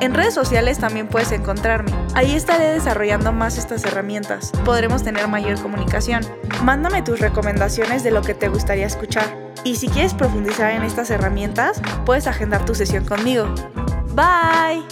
[0.00, 1.90] En redes sociales también puedes encontrarme.
[2.14, 4.52] Ahí estaré desarrollando más estas herramientas.
[4.64, 6.22] Podremos tener mayor comunicación.
[6.62, 9.24] Mándame tus recomendaciones de lo que te gustaría escuchar.
[9.64, 13.46] Y si quieres profundizar en estas herramientas, puedes agendar tu sesión conmigo.
[14.14, 14.84] Bye.